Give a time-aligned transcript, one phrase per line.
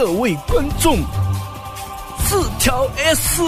[0.00, 0.98] 各位观众，
[2.24, 3.42] 四条 S，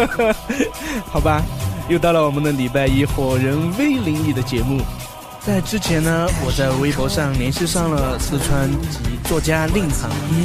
[1.10, 1.42] 好吧，
[1.88, 4.82] 又到了我们的礼拜一火人微灵异的节目。
[5.46, 10.44] 在之前呢，我在微博上联系上了四川籍作家令行一，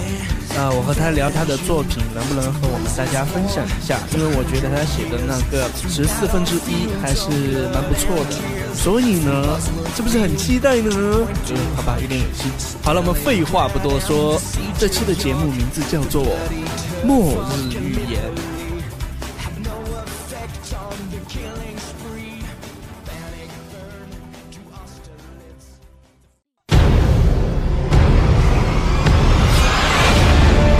[0.58, 4.00] 啊，我和他聊他的作品，能不能和我们大家分享一下？
[4.16, 8.40] 因为我觉得他写的那个十四分之一还是蛮不错的，
[8.74, 9.60] 所以呢，
[9.96, 10.90] 是不是很期待呢？
[10.92, 12.52] 嗯，好吧，有点恶心。
[12.82, 14.42] 好了，我们废话不多说，
[14.80, 16.24] 这期的节目名字叫做
[17.06, 18.22] 《末日预言》。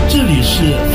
[0.08, 0.91] 这里是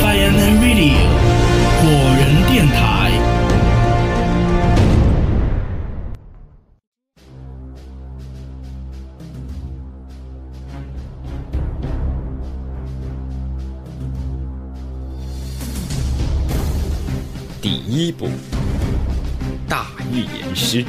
[20.69, 20.83] 师》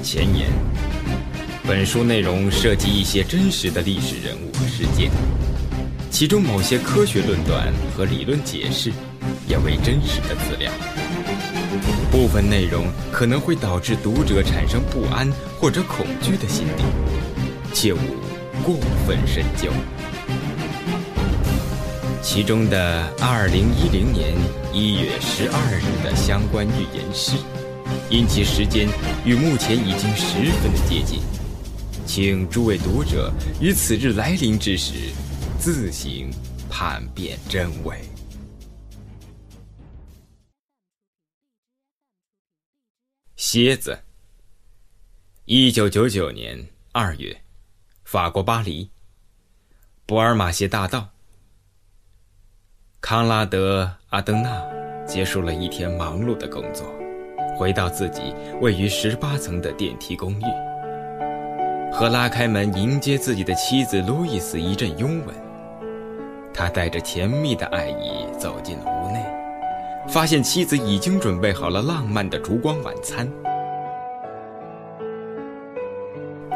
[0.00, 0.48] 前言：
[1.66, 5.10] 本书内容涉及一些真实的历史人物和事件，
[6.08, 8.92] 其中某些科学论断和理论解释
[9.48, 10.70] 也为真实的资料。
[12.08, 15.28] 部分内容可能会导致读者产生不安
[15.58, 16.84] 或者恐惧的心理，
[17.74, 17.98] 切勿
[18.62, 18.76] 过
[19.08, 19.72] 分深究。
[22.22, 24.36] 其中的二零一零年
[24.72, 27.36] 一月十二日的相关预言诗，
[28.08, 28.88] 因其时间
[29.24, 31.20] 与目前已经十分的接近，
[32.06, 35.10] 请诸位读者于此日来临之时，
[35.58, 36.30] 自行
[36.70, 38.00] 判辨真伪。
[43.34, 43.98] 蝎子。
[45.46, 47.36] 一九九九年二月，
[48.04, 48.88] 法国巴黎，
[50.04, 51.10] 博尔马歇大道。
[53.00, 54.64] 康拉德·阿登纳
[55.06, 56.84] 结束了一天忙碌的工作，
[57.56, 60.44] 回到自己位于十八层的电梯公寓，
[61.92, 65.34] 和拉开门迎接自己的妻子路易斯一阵拥吻。
[66.52, 69.22] 他带着甜蜜的爱意走进屋内，
[70.08, 73.26] 发现妻子已经准备好了浪漫的烛光晚餐。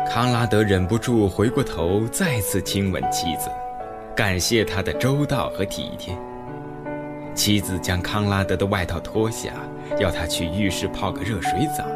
[0.08, 3.48] 康拉德忍不住回过头，再次亲吻妻子，
[4.16, 6.16] 感谢她的周到和体贴。
[7.40, 9.54] 妻子将康拉德的外套脱下，
[9.98, 11.86] 要他去浴室泡个热水澡，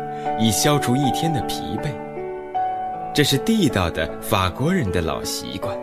[0.41, 1.91] 以消除一天的疲惫。
[3.13, 5.77] 这是地道的法国人的老习惯。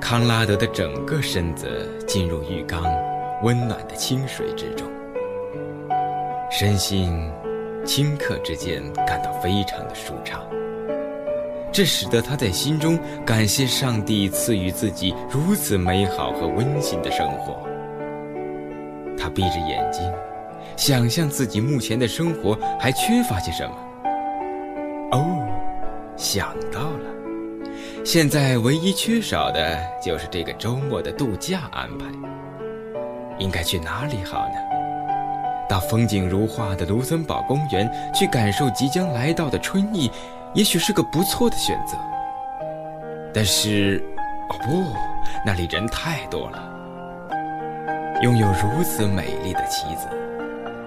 [0.00, 2.82] 康拉德的整个身子进入浴缸
[3.44, 4.84] 温暖的清水之中，
[6.50, 7.30] 身心
[7.84, 10.42] 顷刻之间感到非常的舒畅。
[11.72, 17.56] 这使得他在心中感谢上帝赐予自己如此美好和温馨的生活。
[19.16, 20.02] 他闭着眼睛，
[20.76, 23.74] 想象自己目前的生活还缺乏些什么。
[25.12, 25.24] 哦，
[26.16, 27.10] 想到了，
[28.04, 32.06] 现在唯一缺少的就是这个周末的度假安排。
[33.38, 34.54] 应该去哪里好呢？
[35.68, 40.10] 到风景如画的卢森堡公园去感受即将来到的春意。
[40.54, 41.96] 也许是个不错的选择，
[43.34, 44.02] 但是，
[44.48, 44.84] 哦不，
[45.44, 46.62] 那里人太多了。
[48.22, 50.08] 拥有如此美丽的妻子，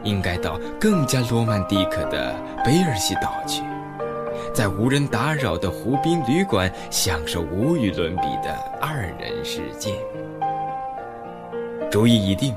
[0.03, 2.35] 应该到更加罗曼蒂克的
[2.65, 3.63] 贝尔西岛去，
[4.53, 9.93] 在无人打扰的湖滨旅馆享受无与伦比的二人世界。
[11.89, 12.53] 主意已定，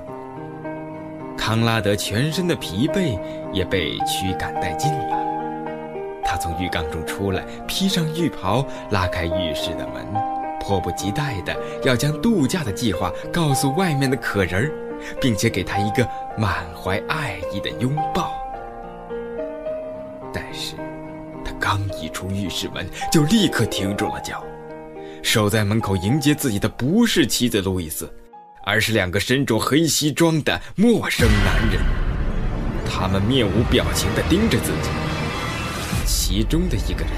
[1.36, 3.16] 康拉德全身的疲惫
[3.52, 5.23] 也被驱赶殆尽了。
[6.34, 10.04] 他从浴缸中出来，披上浴袍，拉开浴室的门，
[10.58, 14.72] 迫不及待的要将度假的计划告诉外面的可人儿，
[15.20, 16.04] 并且给他一个
[16.36, 18.34] 满怀爱意的拥抱。
[20.32, 20.74] 但是，
[21.44, 24.42] 他刚一出浴室门，就立刻停住了脚。
[25.22, 28.12] 守在门口迎接自己的不是妻子路易斯，
[28.64, 31.80] 而是两个身着黑西装的陌生男人。
[32.90, 35.03] 他们面无表情地盯着自己。
[36.26, 37.10] 其中的一个人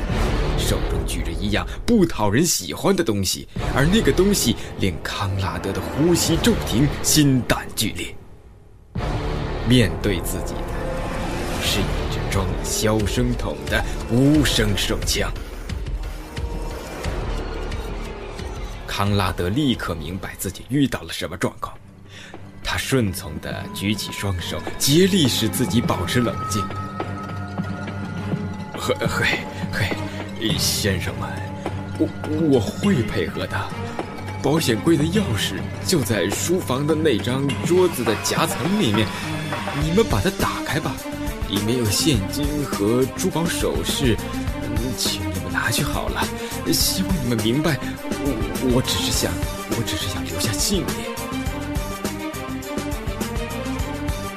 [0.59, 8.13] 手中举着一样不讨人喜欢的东西，而那个东西令康拉德的呼吸骤停，心胆俱裂。
[9.69, 13.81] 面对自己的是一支装了消声筒的
[14.11, 15.33] 无声手枪。
[18.89, 21.79] 康拉德立刻明白自己遇到了什么状况，
[22.65, 26.61] 他顺从地举起双手，竭力使自己保持冷静。
[28.87, 28.95] 嘿，
[29.73, 29.89] 嘿，
[30.39, 31.29] 嘿，先生们，
[31.99, 32.09] 我
[32.53, 33.59] 我会配合的。
[34.41, 35.55] 保险柜的钥匙
[35.85, 39.05] 就在书房的那张桌子的夹层里面，
[39.83, 40.95] 你们把它打开吧，
[41.49, 44.17] 里面有现金和珠宝首饰，
[44.97, 46.23] 请你们拿去好了。
[46.73, 47.77] 希望你们明白，
[48.23, 49.33] 我我只是想，
[49.71, 50.97] 我只是想留下信念。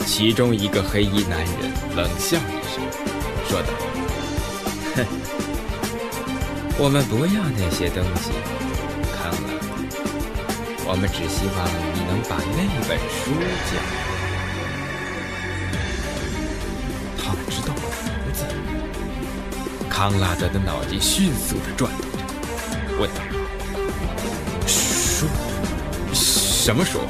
[0.07, 2.81] 其中一个黑衣男人冷笑一声，
[3.48, 3.68] 说道：“，
[6.81, 8.31] 我们不要那些东西，
[9.12, 9.50] 康了。
[10.88, 13.36] 我们只希望你能把那本书
[13.68, 13.76] 交。
[17.22, 18.48] 他们知道我的名字。”
[19.92, 22.24] 康拉德的脑筋迅速的转动着，
[22.98, 23.10] 问
[24.66, 25.28] ：“书？
[26.14, 27.02] 什么书？”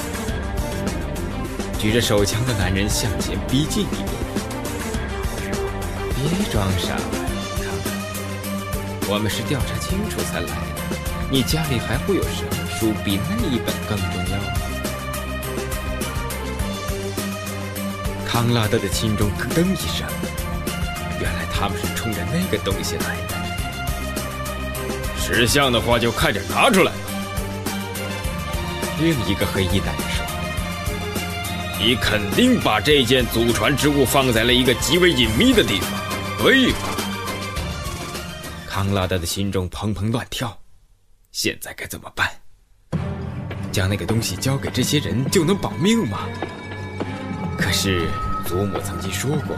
[1.77, 4.01] 举着手枪的男人向前逼近一步，
[6.15, 6.97] 别装傻，
[9.11, 10.53] 我们是调查清楚才来的。
[11.31, 14.53] 你家里还会有什么书比那一本更重要吗？
[18.27, 20.07] 康拉德的心中咯噔一声，
[21.19, 23.33] 原来他们是冲着那个东西来的。
[25.19, 26.97] 识相的话就快点拿出来吧。
[29.01, 30.23] 另一个黑衣男人说。
[31.79, 35.89] 你肯定把这件祖传之物放在了一个极为隐秘的地方，
[36.37, 36.88] 对吧？
[38.79, 40.57] 康拉德的心中砰砰乱跳。
[41.33, 42.29] 现在该怎么办？
[43.73, 46.19] 将那个东西交给这些人就能保命吗？
[47.57, 48.07] 可是
[48.45, 49.57] 祖母曾经说过，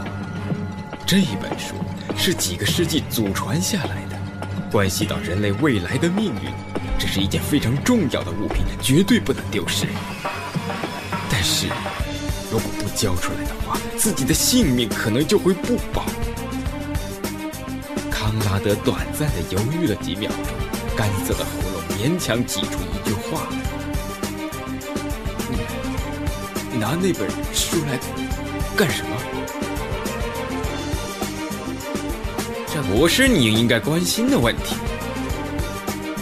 [1.06, 1.76] 这本书
[2.16, 4.18] 是几个世纪祖传下来的，
[4.72, 6.52] 关系到人类未来的命运，
[6.98, 9.86] 这是一件非常重要的物品，绝对不能丢失。
[11.30, 11.68] 但是。
[12.50, 16.04] 如果不交出来的话，自己的性命可能就会不保。
[18.62, 20.38] 德短暂的犹豫了几秒钟，
[20.96, 23.48] 干涩的喉咙勉强挤出一句话
[26.72, 27.98] ：“你拿那本书来
[28.76, 29.16] 干什么？”
[32.72, 34.76] 这不是你应该关心的问题。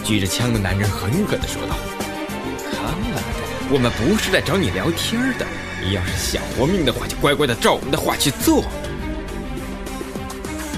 [0.03, 1.75] 举着枪的男人狠狠地说道
[2.73, 2.83] ：“康
[3.13, 3.21] 拉德，
[3.71, 5.45] 我们不是来找你聊天的。”
[5.83, 8.63] 你要是想活命的话，就乖乖的照我们的话去做。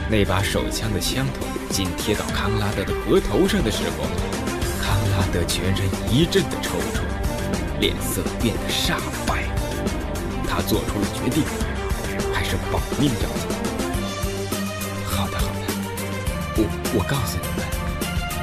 [0.09, 4.05] 那把手枪的枪头紧贴到康拉德的额头上的时候，
[4.81, 9.43] 康拉德全身一阵的抽搐，脸色变得煞白。
[10.47, 11.43] 他做出了决定，
[12.31, 13.47] 还是保命要紧。
[15.05, 15.65] 好的，好的，
[16.57, 16.59] 我
[16.93, 17.65] 我告诉你们，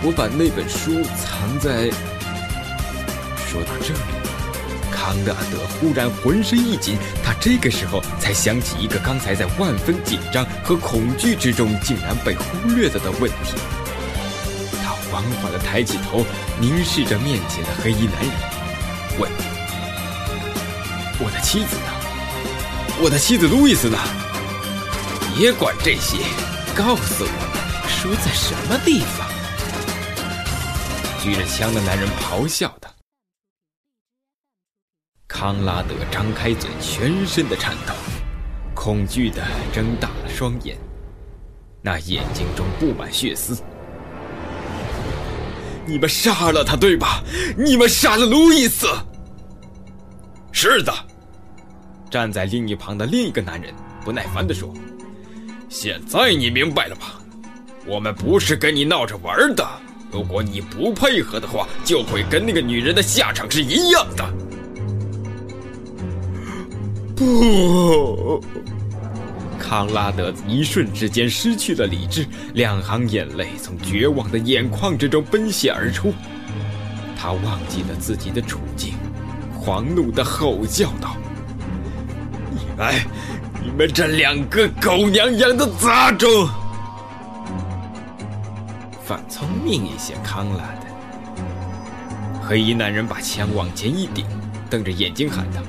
[0.02, 1.90] 我把那本书藏在……
[3.46, 4.19] 说到这里。
[5.00, 13.54] 康纳德忽然浑身一紧，他这个时候才想起一个刚才在万分紧张和恐惧之中竟然被忽略了的问题。
[14.84, 16.22] 他缓缓地抬起头，
[16.60, 18.30] 凝视着面前的黑衣男人，
[19.18, 19.30] 问
[21.18, 23.00] ：“我的妻子呢？
[23.02, 23.96] 我的妻子路易斯呢？
[25.34, 26.18] 别管这些，
[26.76, 29.26] 告诉我，书在什么地方？”
[31.24, 32.89] 举着枪的男人咆哮道。
[35.40, 37.94] 康拉德张开嘴，全身的颤抖，
[38.74, 39.42] 恐惧的
[39.72, 40.76] 睁大了双眼，
[41.80, 43.58] 那眼睛中布满血丝。
[45.86, 47.22] 你们杀了他，对吧？
[47.56, 48.86] 你们杀了路易斯。
[50.52, 50.92] 是的。
[52.10, 53.72] 站在另一旁的另一个男人
[54.04, 54.70] 不耐烦地说
[55.70, 57.18] ：“现在你明白了吧？
[57.86, 59.66] 我们不是跟你闹着玩的。
[60.12, 64.30] 如果你不配合的话，就会跟那个女人的下场是一样的。”
[67.20, 68.42] 不，
[69.58, 76.14] 康拉德一瞬之间失去了理智，两行眼泪从绝望的眼眶之中奔泻而出。
[77.14, 78.94] 他忘记了自己的处境，
[79.62, 81.14] 狂怒的吼叫道
[82.50, 82.94] ：“你们，
[83.62, 86.48] 你们这两个狗娘养的杂种！”
[89.04, 90.86] 放聪明一些，康拉德。
[92.42, 94.24] 黑衣男人把枪往前一顶，
[94.70, 95.60] 瞪着眼睛喊道。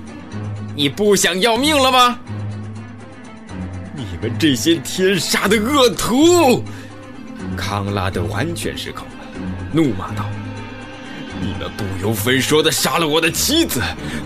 [0.76, 2.20] 你不想要命了吗？
[3.94, 6.64] 你们这些天杀的恶徒！
[7.58, 9.14] 康拉德完全失控了，
[9.72, 10.26] 怒骂道
[11.42, 13.82] ：“你们不由分说的杀了我的妻子，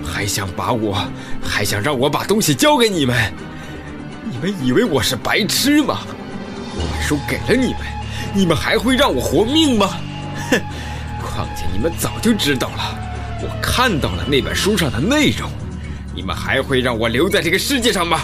[0.05, 1.03] 还想把我，
[1.43, 3.33] 还想让我把东西交给你们？
[4.29, 6.01] 你们以为我是白痴吗？
[6.75, 7.81] 我把书给了你们，
[8.33, 9.89] 你们还会让我活命吗？
[10.51, 10.61] 哼！
[11.23, 12.97] 况且你们早就知道了，
[13.41, 15.49] 我看到了那本书上的内容。”
[16.15, 18.21] 你们还会让我留在这个世界上吗？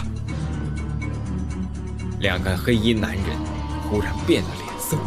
[2.21, 3.25] 两个黑衣男人
[3.83, 4.97] 忽然变了脸色，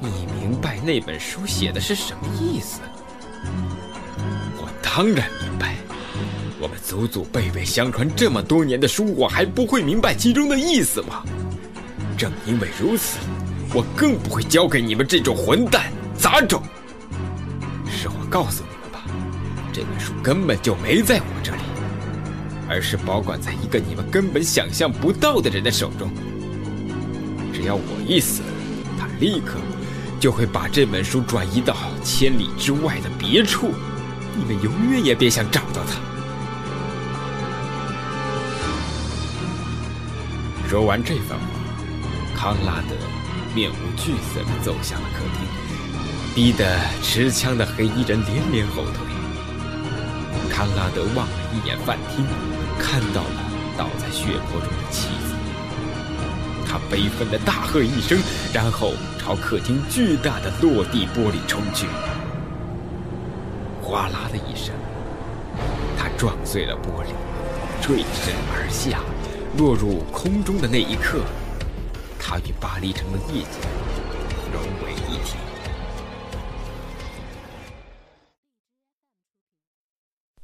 [0.00, 2.80] 你明白那本书写的是什么意思。
[4.58, 5.76] 我当然明白，
[6.60, 11.22] 我们祖祖辈辈相传这么多年的书，我还不会明白其中的意思吗？
[12.18, 13.18] 正因为如此，
[13.72, 16.62] 我更不会交给你们这种混蛋杂种。
[17.88, 18.71] 实话告诉你，
[19.72, 21.62] 这本书根本就没在我这里，
[22.68, 26.10] 而是保管在一个你们根本想象不到的人的手中。
[27.52, 28.42] 只要我一死，
[28.98, 29.58] 他立刻
[30.20, 31.74] 就会把这本书转移到
[32.04, 33.72] 千里之外的别处，
[34.36, 35.98] 你们永远也别想找到它。
[40.68, 41.46] 说完这番话，
[42.34, 42.96] 康拉德
[43.54, 45.46] 面无惧色地走向了客厅，
[46.34, 49.11] 逼得持枪的黑衣人连连后退。
[50.62, 52.24] 安拉德望了一眼饭厅，
[52.78, 53.30] 看到了
[53.76, 55.34] 倒在血泊中的妻子。
[56.64, 58.16] 他悲愤地大喝一声，
[58.54, 61.88] 然后朝客厅巨大的落地玻璃冲去。
[63.82, 64.72] 哗啦的一声，
[65.98, 67.08] 他撞碎了玻璃，
[67.84, 69.00] 坠身而下，
[69.58, 71.22] 落入空中的那一刻，
[72.20, 73.58] 他与巴黎城的夜景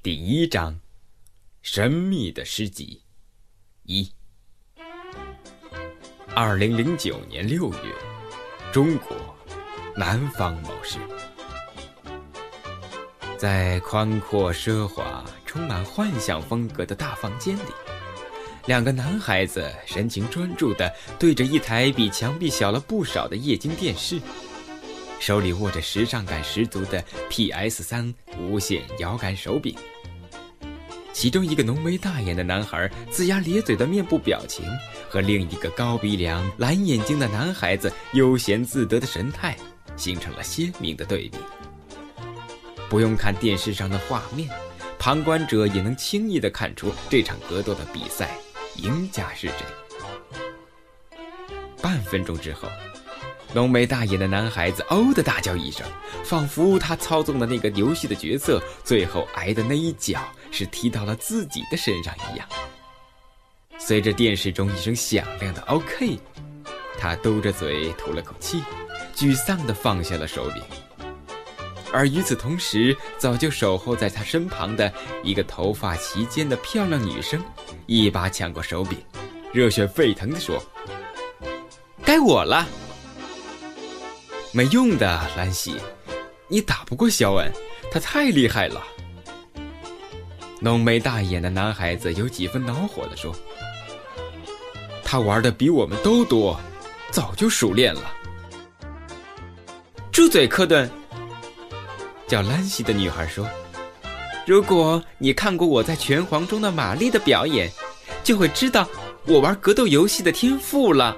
[0.01, 0.79] 第一章：
[1.61, 3.03] 神秘的诗集
[3.83, 4.09] 一。
[6.37, 7.95] 二零零九年六月，
[8.73, 9.17] 中国
[9.97, 11.01] 南方某市，
[13.37, 17.73] 在宽阔、奢华、充满幻想风格的大房间里，
[18.67, 24.21] 两个男孩子神情专注地对着一台比墙壁小了不少的液晶电视，
[25.21, 29.75] 手里握着时尚感十足的 PS 三无线摇杆手柄。
[31.13, 34.65] 其中一个浓眉大眼的男孩龇牙咧嘴的面部表情，
[35.11, 39.57] 和另一个高鼻梁、蓝眼睛的男孩子悠闲自得的神态，
[39.97, 41.39] 形成了鲜明的对比。
[42.89, 44.49] 不用看电视上的画面，
[44.97, 48.39] 旁观者也能轻易地看出这场格斗的比赛
[48.77, 51.19] 赢家是谁。
[51.83, 52.69] 半分钟之后。
[53.55, 55.87] 浓眉大眼的男孩子“哦”的大叫一声，
[56.23, 62.47] 仿佛他操纵的那个游戏的角色最后挨的那一脚是踢到了自己的身上一样。
[63.79, 66.19] 随着电视中一声响亮的 “OK”，
[66.99, 68.63] 他嘟着嘴吐了口气，
[69.17, 70.63] 沮丧地放下了手柄。
[71.91, 74.93] 而与此同时，早就守候在他身旁的
[75.25, 77.43] 一个头发齐肩的漂亮女生，
[77.87, 78.99] 一把抢过手柄，
[79.55, 80.63] 热血沸腾地说
[82.05, 82.69] ：“该我了。”
[84.59, 85.77] 没用的，兰西，
[86.49, 87.49] 你打不过肖恩，
[87.93, 88.83] 他太厉害了。
[90.59, 93.33] 浓眉大眼的男孩子有几分恼火地说
[95.05, 96.59] ：“他玩的比我们都多，
[97.13, 98.03] 早就熟练了。”
[100.11, 100.91] 住嘴，科顿！
[102.27, 103.49] 叫兰西的女孩说
[104.45, 107.71] ：“如果你看过我在拳皇中的玛丽的表演，
[108.25, 108.89] 就会知道
[109.25, 111.17] 我玩格斗游戏的天赋了。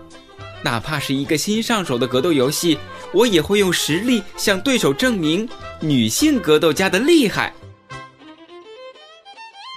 [0.63, 2.79] 哪怕是一个新上手的格斗游戏。”
[3.13, 5.49] 我也会用实力向对手证明
[5.81, 7.53] 女性格斗家的厉害。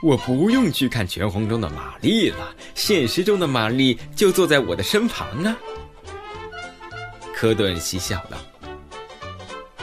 [0.04, 5.58] 我不用去看拳皇中的玛丽了，现实中的玛丽就坐在我的身旁啊。
[7.34, 8.38] 科顿嬉笑道。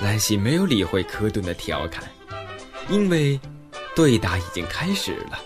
[0.02, 2.04] 兰西没有理会科顿的调侃，
[2.88, 3.38] 因为
[3.95, 5.38] 对打已经开始了。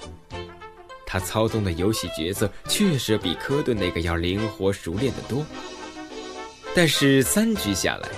[1.06, 5.44] 他操纵的游戏角色确实比科顿那个要灵活熟练的多。
[6.74, 8.08] 但是三局下来，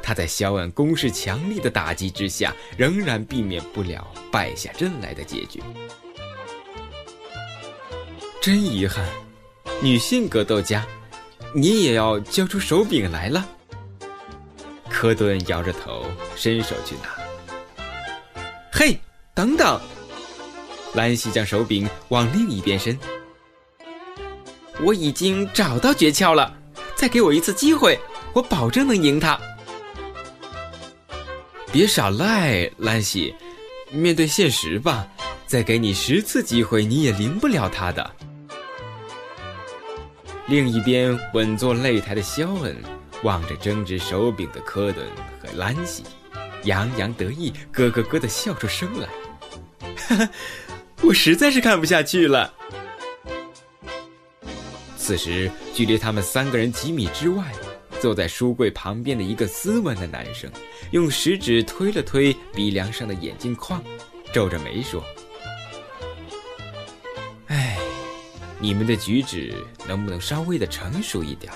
[0.00, 5.62] 他在肖恩攻势强力的打击之下，仍然避免不了败下阵来的结局。
[8.40, 9.04] 真遗憾，
[9.82, 10.86] 女性格斗家，
[11.54, 13.44] 你也要交出手柄来了。
[14.88, 16.06] 科顿摇着头，
[16.36, 17.16] 伸手去拿。
[18.70, 18.98] 嘿，
[19.34, 19.80] 等等！
[20.94, 22.96] 兰西将手柄往另一边伸。
[24.80, 26.56] 我已经找到诀窍了。
[27.04, 28.00] 再给我一次机会，
[28.32, 29.38] 我保证能赢他。
[31.70, 33.34] 别耍赖，兰西，
[33.90, 35.06] 面对现实吧。
[35.46, 38.10] 再给你十次机会，你也赢不了他的。
[40.46, 42.74] 另一边稳坐擂台的肖恩
[43.22, 45.06] 望着争执手柄的科顿
[45.42, 46.04] 和兰西，
[46.62, 49.06] 洋洋得意，咯咯咯的笑出声来。
[50.08, 50.30] 哈哈，
[51.02, 52.54] 我实在是看不下去了。
[55.04, 57.52] 此时，距离他们三个人几米之外，
[58.00, 60.50] 坐在书柜旁边的一个斯文的男生，
[60.92, 63.84] 用食指推了推鼻梁上的眼镜框，
[64.32, 65.04] 皱着眉说
[67.48, 67.78] ：“哎，
[68.58, 69.54] 你们的举止
[69.86, 71.52] 能不能稍微的成熟一点？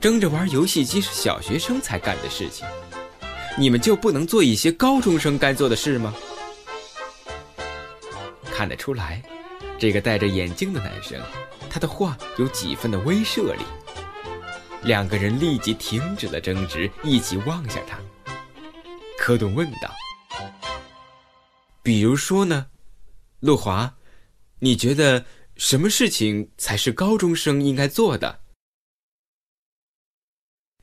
[0.00, 2.64] 争着玩游戏机是小学生才干的事情，
[3.58, 6.14] 你们就不能做一些高中生该做的事吗？
[8.44, 9.20] 看得出来，
[9.76, 11.20] 这个戴着眼镜的男生，
[11.68, 13.62] 他的话有几分的威慑力。
[14.82, 17.98] 两个人立即停止了争执，一起望向他。
[19.18, 19.92] 柯顿问道
[21.82, 22.70] ：“比如说呢，
[23.40, 23.96] 陆华，
[24.60, 28.40] 你觉得什么事情才是高中生应该做的？”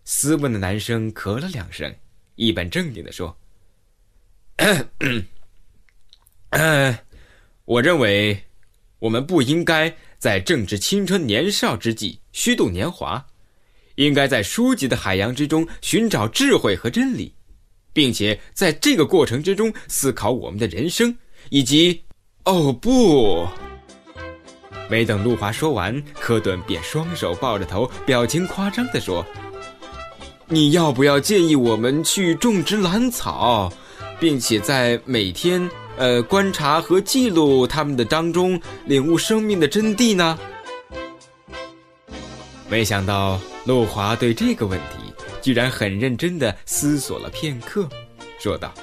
[0.04, 1.96] 斯文的男生咳了两声，
[2.36, 3.36] 一本正经的说
[4.58, 4.90] ：“嗯，
[7.66, 8.46] 我认为，
[9.00, 13.26] 我们不应该在正值青春年少之际虚度年华，
[13.96, 17.34] 应该在书籍的海洋之中寻找智慧和真理，
[17.94, 21.16] 并且在这个过程之中思考我们的人生
[21.50, 22.02] 以及……
[22.46, 23.48] 哦不！”
[24.88, 29.26] 没等陆华说完，柯顿便双手抱着头，表情夸张的说。
[30.48, 33.74] 你要不要建议我们去种植兰草，
[34.20, 35.68] 并且在每天
[35.98, 40.38] 呃观察和记录他们的当中领悟生命的真谛呢？
[42.70, 47.88] 没想到陆华对这个问题居然很认真的思索了片刻，
[48.40, 48.74] 说道：“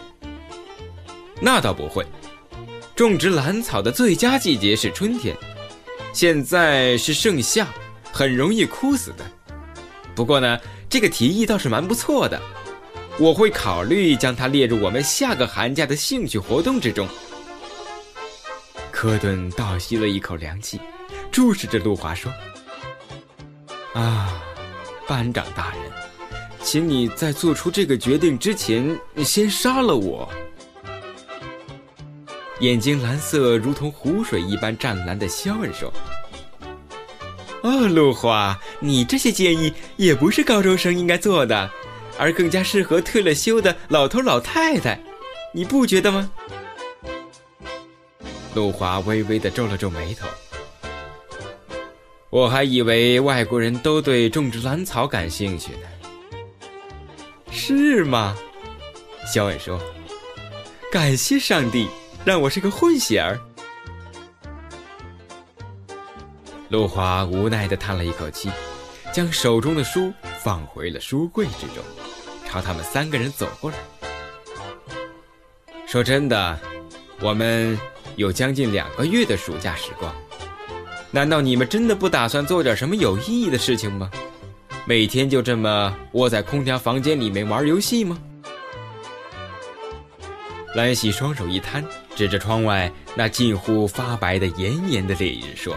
[1.40, 2.06] 那倒不会，
[2.94, 5.36] 种植兰草的最佳季节是春天，
[6.12, 7.66] 现在是盛夏，
[8.12, 9.24] 很容易枯死的。
[10.14, 10.58] 不过呢。”
[10.92, 12.38] 这个提议倒是蛮不错的，
[13.18, 17.06] 我会考虑将它列入我们下个寒假的兴趣活动之中。
[18.90, 20.80] 科顿倒吸了一口凉气，
[21.30, 22.32] 注视着路华说
[23.94, 24.42] ：“啊，
[25.06, 25.92] 班长大人，
[26.62, 30.28] 请你在做出这个决定之前，先杀了我。”
[32.60, 35.92] 眼睛蓝色如同湖水一般湛蓝的肖恩说。
[37.62, 41.70] 哦，陆华，你这些建议也不是高中生应该做的，
[42.18, 44.98] 而更加适合退了休的老头老太太，
[45.52, 46.30] 你不觉得吗？
[48.54, 50.26] 陆华微微的皱了皱眉头。
[52.30, 55.88] 我还以为外国人都对种植兰草感兴趣呢。
[57.50, 58.36] 是吗？
[59.26, 59.80] 小婉说
[60.90, 61.88] ：“感谢上帝，
[62.24, 63.38] 让我是个混血儿。”
[66.70, 68.50] 陆华无奈的叹了一口气，
[69.12, 70.12] 将手中的书
[70.42, 71.84] 放回了书柜之中，
[72.48, 73.76] 朝他们三个人走过来。
[75.86, 76.58] 说真的，
[77.20, 77.78] 我们
[78.16, 80.12] 有将近两个月的暑假时光，
[81.10, 84.10] 难道你们真的不打算做点什么有意义的事情吗？
[84.84, 88.18] 每天就这么窝在空调房间里面玩游戏吗？
[90.74, 91.84] 兰喜双手一摊，
[92.16, 95.76] 指着窗外那近乎发白的炎炎的烈日说。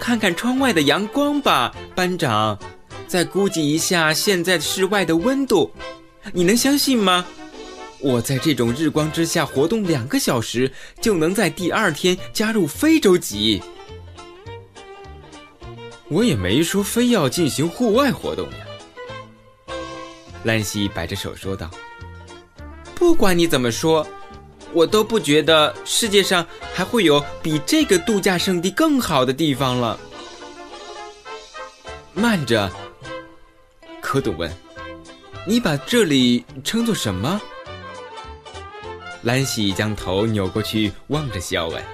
[0.00, 2.58] 看看窗外的阳光吧，班长。
[3.06, 5.70] 再估计一下现在室外的温度，
[6.32, 7.26] 你能相信吗？
[7.98, 13.62] 我在这种日光之下活动两个小时，就能在第二天加入非洲籍。
[16.08, 19.74] 我也没说非要进行户外活动呀。
[20.44, 21.70] 兰西摆着手说道
[22.96, 24.06] ：“不管你怎么说。”
[24.72, 29.98] 我都不觉得世界上还会有比这个度假胜地更好的地方了。
[32.14, 32.70] 慢着，
[34.00, 34.50] 科顿问
[35.46, 37.40] ：“你把这里称作什么？”
[39.22, 41.84] 兰喜将头扭过去望着肖恩。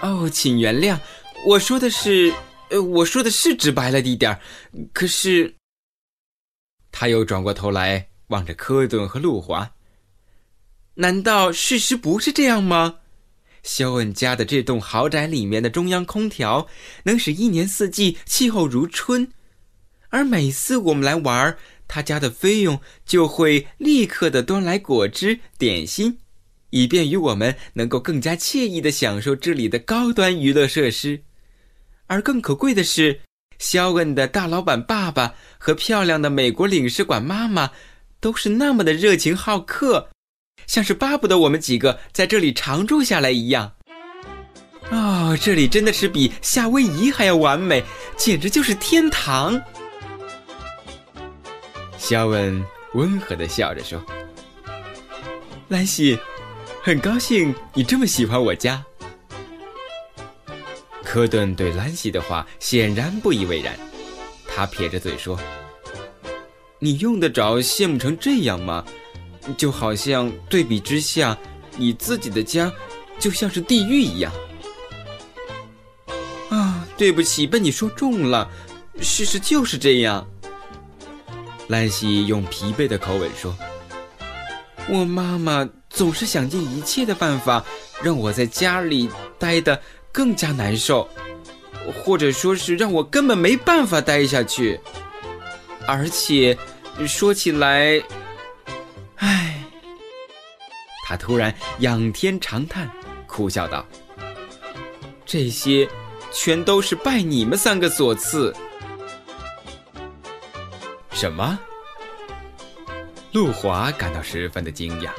[0.00, 0.98] 哦，请原谅，
[1.46, 2.32] 我说的是，
[2.70, 4.38] 呃，我说的是直白了一点。
[4.92, 5.54] 可是，
[6.90, 9.70] 他又转过头来望着柯顿和路华。
[10.96, 12.96] 难道事实不是这样吗？
[13.62, 16.66] 肖恩家的这栋豪宅里面的中央空调
[17.04, 19.26] 能使一年四季气候如春，
[20.10, 21.56] 而每次我们来玩，
[21.88, 26.18] 他家的菲佣就会立刻的端来果汁、点心，
[26.70, 31.22] 以便于我们能够更加惬意的享受这里的高端娱乐设施。
[32.06, 33.18] 而更可贵的是，
[33.58, 37.70] 肖恩的大老板爸爸和漂亮的美国领事馆妈妈
[38.20, 40.10] 都是那么的热情好客。
[40.66, 43.72] 像是巴不得我们几个在这里常住下来一样。
[44.90, 47.82] 哦，这里真的是比夏威夷还要完美，
[48.16, 49.60] 简直就是天堂。
[51.96, 54.04] 肖恩温和的笑着说
[55.68, 56.18] ：“兰西，
[56.82, 58.84] 很高兴你这么喜欢我家。”
[61.02, 63.74] 科顿对兰西的话显然不以为然，
[64.46, 65.38] 他撇着嘴说
[66.78, 68.84] ：“你用得着羡慕成这样吗？”
[69.56, 71.36] 就好像对比之下，
[71.76, 72.72] 你自己的家
[73.18, 74.32] 就像是地狱一样。
[76.48, 78.48] 啊，对不起，被你说中了。
[79.00, 80.26] 事实就是这样。
[81.68, 83.56] 兰西用疲惫的口吻说
[84.88, 87.64] ：“我妈妈总是想尽一切的办法，
[88.02, 89.80] 让我在家里待得
[90.12, 91.08] 更加难受，
[92.02, 94.78] 或者说是让我根本没办法待下去。
[95.86, 96.56] 而且，
[97.06, 98.02] 说起来，”
[101.04, 102.90] 他突然仰天长叹，
[103.26, 103.84] 苦笑道
[105.26, 105.86] ：“这些，
[106.32, 108.54] 全都是拜你们三个所赐。”
[111.12, 111.58] 什么？
[113.32, 115.10] 陆华感到十分的惊讶。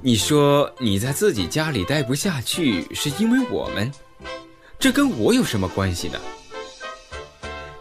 [0.00, 3.92] 你说你在自己家里待不下去，是因为我们？
[4.78, 6.18] 这跟我有什么关系呢？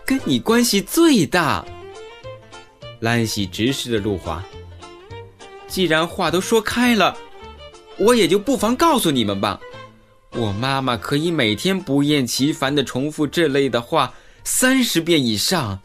[0.05, 1.63] 跟你关系最大。
[2.99, 4.43] 兰喜直视着陆华。
[5.69, 7.15] 既然话都说开了，
[7.97, 9.60] 我也就不妨告诉你们吧。
[10.32, 15.79] 我妈妈可以每天不厌其烦地重复这类的话三十遍以上。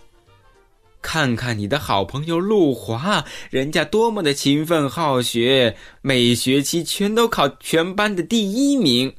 [1.00, 9.14] 看看你的好朋友陆华，人家多么的勤奋好学，每学期全都考全班的第一名。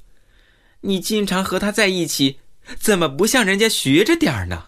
[0.81, 2.39] 你经常和他在一起，
[2.79, 4.65] 怎么不向人家学着点儿呢？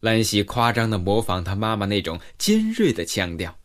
[0.00, 3.56] 兰西夸张的模仿他妈妈那种尖锐的腔调，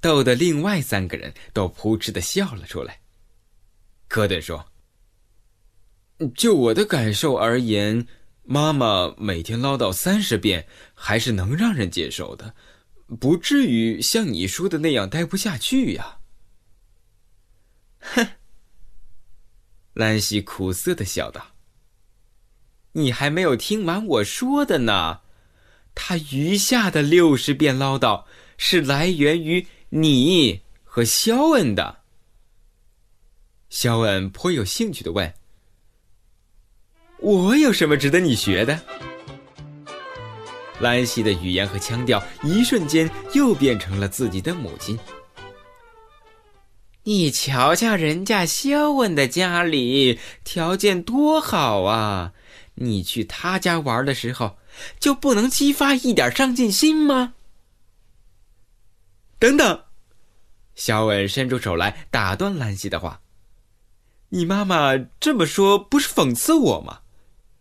[0.00, 3.00] 逗得另外三个人都扑哧的笑了出来。
[4.08, 4.72] 科顿说
[6.34, 8.06] ：“就我的感受而言。”
[8.50, 12.54] 妈妈每天唠叨三十遍，还是能让人接受的，
[13.20, 16.20] 不至于像你说的那样待不下去呀。
[17.98, 18.26] 哼，
[19.92, 21.48] 兰西苦涩的笑道
[22.92, 25.20] ：“你还没有听完我说的呢，
[25.94, 28.24] 他余下的六十遍唠叨
[28.56, 31.98] 是来源于你和肖恩的。”
[33.70, 35.34] 肖恩颇有兴趣的问。
[37.18, 38.80] 我有什么值得你学的？
[40.80, 44.96] 兰西的语言和腔调一瞬间又变成了自己的母亲。
[47.02, 52.32] 你瞧瞧人家肖恩的家里条件多好啊！
[52.74, 54.56] 你去他家玩的时候，
[55.00, 57.34] 就不能激发一点上进心吗？
[59.38, 59.84] 等等，
[60.74, 63.22] 肖恩伸出手来打断兰西的话
[64.30, 67.02] ：“你妈妈这么说，不是讽刺我吗？”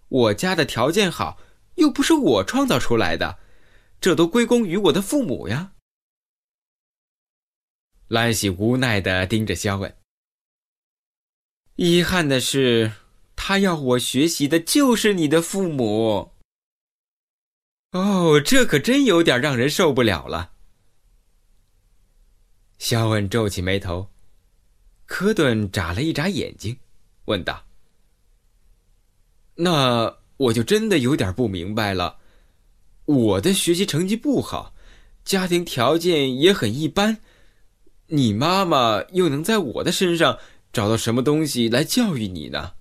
[0.09, 1.37] 我家的条件好，
[1.75, 3.39] 又不是我创造出来的，
[3.99, 5.73] 这都归功于我的父母呀。
[8.07, 9.97] 兰喜无奈的盯着肖恩。
[11.75, 12.93] 遗憾的是，
[13.35, 16.33] 他要我学习的就是你的父母。
[17.91, 20.53] 哦，这可真有点让人受不了了。
[22.77, 24.09] 肖恩皱起眉头，
[25.05, 26.77] 科顿眨了一眨眼睛，
[27.25, 27.65] 问道。
[29.55, 32.19] 那我就真的有点不明白了，
[33.05, 34.75] 我的学习成绩不好，
[35.25, 37.19] 家庭条件也很一般，
[38.05, 40.37] 你妈妈又能在我的身上
[40.71, 42.75] 找到什么东西来教育你呢？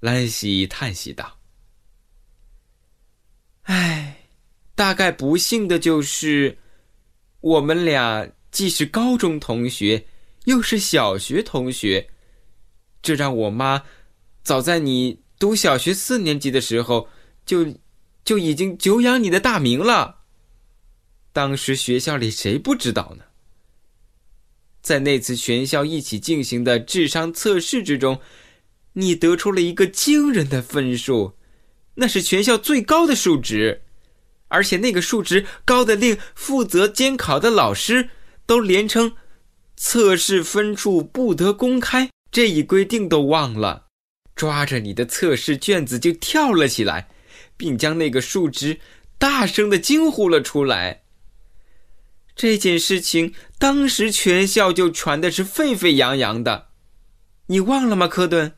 [0.00, 1.38] 兰西叹息道
[3.62, 4.28] ：“唉，
[4.74, 6.58] 大概不幸的就是，
[7.40, 10.06] 我们俩既是高中同学，
[10.44, 12.08] 又是小学同学。”
[13.02, 13.82] 这让我妈，
[14.42, 17.08] 早在你读小学四年级的时候，
[17.46, 17.74] 就
[18.24, 20.18] 就已经久仰你的大名了。
[21.32, 23.24] 当时学校里谁不知道呢？
[24.82, 28.20] 在那次全校一起进行的智商测试之中，
[28.94, 31.34] 你得出了一个惊人的分数，
[31.94, 33.82] 那是全校最高的数值，
[34.50, 38.10] 而且那个数值高的令负责监考的老师
[38.44, 39.16] 都连称
[39.76, 42.10] 测试分数不得公开。
[42.30, 43.86] 这一规定都忘了，
[44.36, 47.08] 抓着你的测试卷子就跳了起来，
[47.56, 48.78] 并将那个数值
[49.18, 51.02] 大声的惊呼了出来。
[52.36, 56.68] 这件事情当时全校就传的是沸沸扬扬的，
[57.46, 58.56] 你忘了吗，科顿？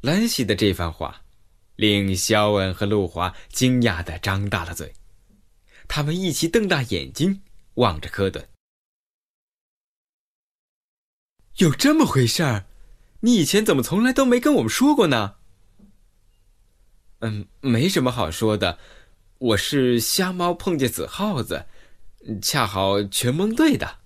[0.00, 1.21] 兰西的这番话，
[1.82, 4.94] 令肖恩和陆华惊讶的张大了嘴，
[5.88, 7.42] 他们一起瞪大眼睛
[7.74, 8.48] 望着科顿。
[11.56, 12.66] 有这么回事儿？
[13.22, 15.38] 你以前怎么从来都没跟我们说过呢？
[17.18, 18.78] 嗯，没什么好说的，
[19.38, 21.66] 我是瞎猫碰见死耗子，
[22.40, 23.98] 恰好全蒙对的。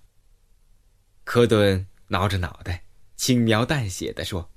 [1.23, 2.85] 科顿挠着脑袋，
[3.15, 4.49] 轻描淡写的说：“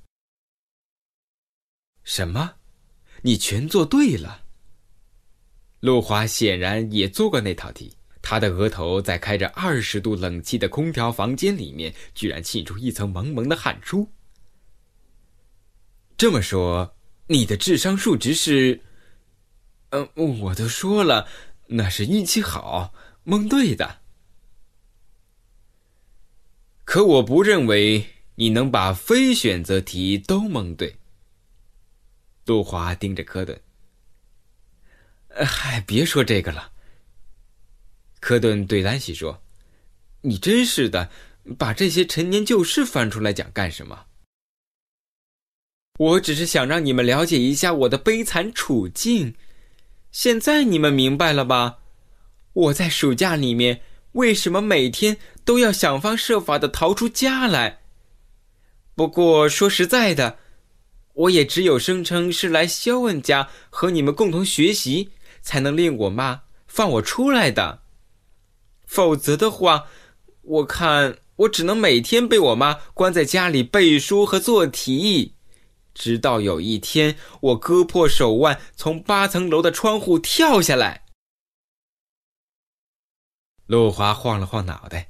[2.02, 2.54] 什么？
[3.22, 4.42] 你全做对了？”
[5.80, 7.96] 陆华显然也做过那套题。
[8.22, 14.06] 他的额头在开着二十度冷气的空调房间里面，居然沁出一层蒙蒙的汗珠。
[16.18, 16.94] 这么说，
[17.28, 18.82] 你的智商数值是……
[19.88, 20.06] 嗯，
[20.40, 21.26] 我都说了，
[21.66, 22.92] 那是运气好，
[23.24, 24.02] 蒙对的。
[26.84, 28.04] 可我不认为
[28.34, 30.99] 你能把非选择题都蒙对。
[32.44, 33.60] 杜华盯着科顿。
[35.28, 36.72] 嗨，别说这个了。
[38.18, 39.42] 科顿对兰西说
[40.22, 41.10] ：“你真是的，
[41.56, 44.06] 把这些陈年旧事翻出来讲干什么？”
[45.98, 49.34] 我只是想让你们了解一下我的悲惨处境。
[50.10, 51.78] 现在你们明白了吧？
[52.52, 57.80] 我在暑假里面为什么每天都要想方设法的逃出家来？
[58.96, 60.38] 不过说实在的，
[61.20, 65.10] 我也只有声称是来肖恩家和你们共同学习，
[65.42, 67.82] 才能令我妈放我出来的。
[68.86, 69.86] 否则的话，
[70.42, 75.34] 我看我只能每天被我妈关在家里背书和做题。
[75.92, 81.04] 直到有一天，我割破手腕，从八层楼的窗户跳下来。
[83.66, 85.08] 陆华晃了晃脑袋：“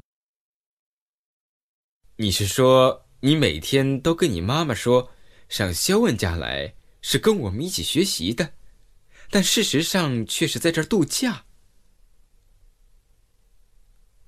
[2.16, 5.10] 你是说，你每天都跟你妈妈说，
[5.50, 8.54] 上肖恩家来是跟我们一起学习的，
[9.28, 11.44] 但事实上却是在这儿度假？”“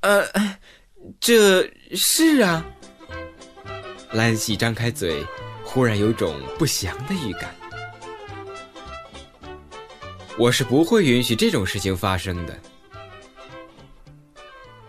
[0.01, 0.59] 呃，
[1.19, 2.63] 这是啊。”
[4.13, 5.25] 兰西张开嘴。
[5.65, 7.57] 忽然有种不祥的预感。
[10.37, 12.61] 我是不会允许这种事情发生的。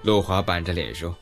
[0.02, 1.18] 陆华板着脸说：“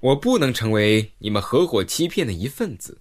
[0.00, 3.00] 我不能成为你们合伙欺骗的一份子。”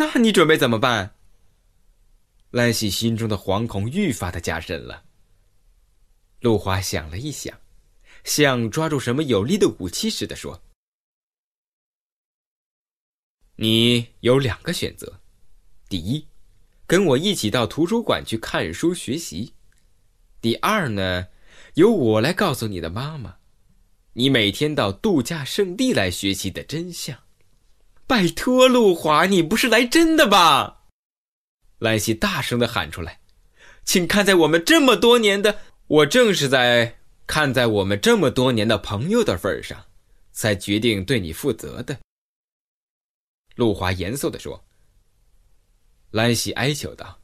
[0.00, 1.14] 那你准备怎么办？
[2.52, 5.04] 兰喜心中的惶恐愈发的加深了。
[6.40, 7.60] 陆华想了一想，
[8.24, 10.62] 像抓住什么有力的武器似的说。
[13.56, 15.20] 你有两个选择：
[15.86, 16.26] 第一，
[16.86, 19.52] 跟我一起到图书馆去看书学习；
[20.40, 21.28] 第二呢，
[21.74, 23.36] 由我来告诉你的妈妈，
[24.14, 27.22] 你每天到度假胜地来学习的真相。
[28.10, 30.82] 拜托，陆华，你不是来真的吧？
[31.78, 33.20] 兰西大声的喊出来
[33.86, 35.60] ：“请看在我们这么多年的……
[35.86, 39.86] 我正是在看在我们这么多年的朋友的份上，
[40.32, 42.00] 才决定对你负责的。”
[43.54, 44.64] 陆华严肃的说
[46.10, 47.20] ：“兰喜哀求道：‘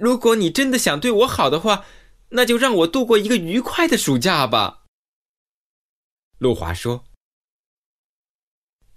[0.00, 1.84] 如果你真的想对我好的话，
[2.30, 4.84] 那就让我度过一个愉快的暑假吧。’”
[6.40, 7.04] 陆华说：“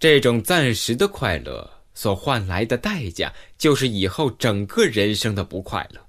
[0.02, 6.04] 这种暂时的快乐所换来的代价，就是以后整个人生的不快乐。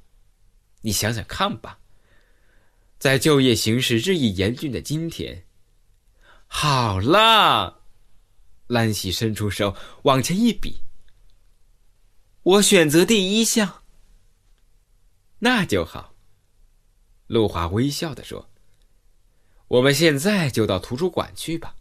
[0.82, 1.78] 你想想看吧，
[2.98, 5.46] 在就业形势日益严峻的今天，
[6.48, 7.84] 好了。”
[8.66, 9.76] 兰喜伸出手
[10.06, 10.78] 往前一比，
[12.42, 13.84] 我选择第一项。
[15.38, 16.16] 那就好。
[17.28, 18.50] 陆华微笑的说
[19.70, 21.76] ：“我们现在就到图书馆去吧。”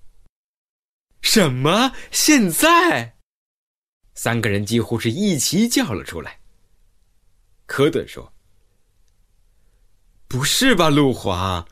[1.22, 1.92] 什么？
[2.11, 3.16] 现在？
[4.14, 6.40] 三个人几乎是一齐叫了出来。
[7.64, 8.35] 科顿说
[10.28, 11.66] ：“不是吧，路华，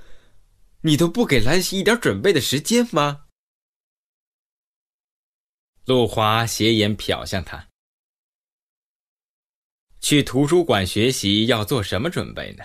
[0.81, 3.27] 你都不给兰西一点准备的时间吗？”
[5.85, 7.69] 路华斜眼瞟向他
[10.01, 12.65] ：“去图书馆学习要做什么准备呢？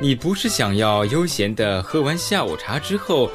[0.00, 3.30] 你不是想要悠闲的喝完下午茶之后，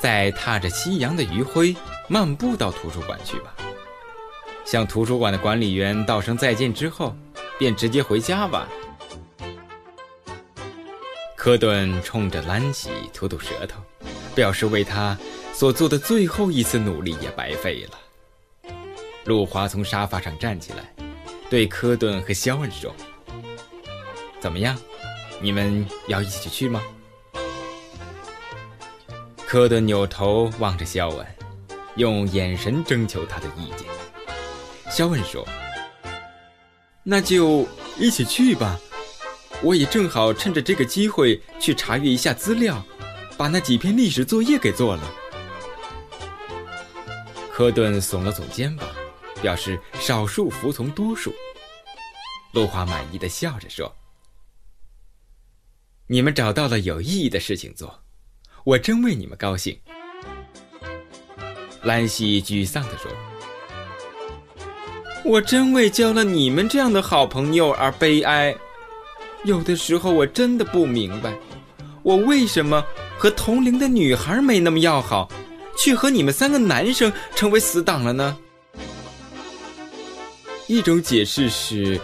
[0.00, 1.76] 再踏着夕阳的余晖
[2.08, 3.54] 漫步到图书馆去吧？
[4.64, 7.14] 向图书馆的管理员道声再见之后，
[7.58, 8.68] 便直接回家吧？”
[11.36, 13.80] 科顿冲着兰喜吐吐舌头，
[14.34, 15.16] 表示为他
[15.52, 18.72] 所做的最后一次努力也白费了。
[19.24, 20.94] 陆华从沙发上站起来，
[21.48, 22.94] 对科顿和肖恩说
[24.38, 24.78] ：“怎么样，
[25.40, 26.82] 你们要一起去吗？”
[29.50, 31.26] 科顿扭头望着肖恩，
[31.96, 33.84] 用眼神征求他的意见。
[34.88, 35.44] 肖恩说
[37.02, 37.66] ：“那就
[37.98, 38.78] 一起去吧，
[39.60, 42.80] 我也正好趁着这个机会去查阅一下资料，
[43.36, 45.02] 把那几篇历史作业给做了。”
[47.52, 48.88] 科顿耸了耸肩膀。
[49.42, 51.34] 表示少数服从多数。
[52.52, 53.96] 露华满意的笑着说
[56.06, 58.04] ：“你们找到了有意义的事情做，
[58.64, 59.78] 我真为你们高兴。”
[61.82, 63.10] 兰西沮丧的说
[65.24, 68.54] ：“我真为交了你们这样的好朋友而悲哀。
[69.44, 71.34] 有的时候我真的不明白，
[72.02, 72.84] 我为什么
[73.16, 75.30] 和同龄的女孩没那么要好，
[75.78, 78.36] 却和你们三个男生成为死党了呢？”
[80.68, 81.98] 一种解释是，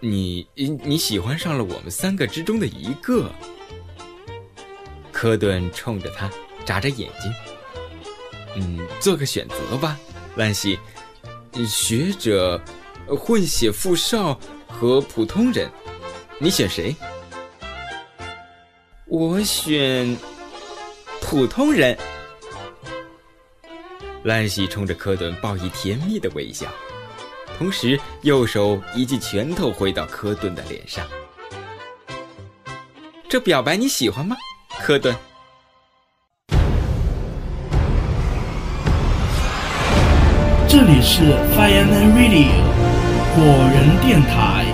[0.00, 3.30] 你你喜欢上了我们三个之中的一个。
[5.22, 6.28] 科顿冲着他
[6.64, 7.32] 眨着眼睛。
[8.56, 9.96] 嗯，做个选择吧，
[10.34, 10.76] 兰西。
[11.64, 12.60] 学者、
[13.06, 15.70] 混血富少和普通人，
[16.40, 16.92] 你选谁？
[19.06, 20.16] 我选
[21.20, 21.96] 普通人。
[24.24, 26.66] 兰西冲着科顿报以甜蜜的微笑，
[27.56, 31.06] 同时右手一记拳头挥到科顿的脸上。
[33.28, 34.34] 这表白你喜欢吗？
[34.82, 35.14] 科顿，
[40.66, 41.22] 这里是
[41.54, 42.50] Fireman Radio
[43.36, 44.66] 果仁电台。